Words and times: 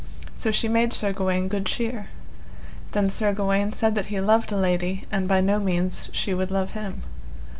So 0.33 0.49
she 0.49 0.67
made 0.67 0.93
Sir 0.93 1.13
Gawaine 1.13 1.47
good 1.47 1.67
cheer. 1.67 2.07
Then 2.93 3.07
Sir 3.07 3.33
Gawaine 3.33 3.71
said 3.71 3.93
that 3.93 4.07
he 4.07 4.19
loved 4.19 4.51
a 4.51 4.57
lady 4.57 5.05
and 5.11 5.27
by 5.27 5.41
no 5.41 5.59
means 5.59 6.09
she 6.11 6.33
would 6.33 6.49
love 6.49 6.71
him. 6.71 7.03